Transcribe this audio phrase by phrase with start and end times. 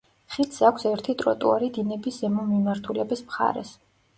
[0.35, 3.79] ხიდს აქვს ერთი ტროტუარი დინების ზემო მიმართულების მხარეს.